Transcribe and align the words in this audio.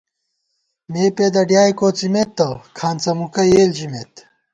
مےپېدہ 0.91 1.41
ڈیائے 1.49 1.73
کوڅِمېت 1.79 2.29
تہ 2.37 2.47
کھانڅہ 2.77 3.11
مُکہ 3.19 3.43
یېل 3.51 3.71
ژِمېت 3.77 4.13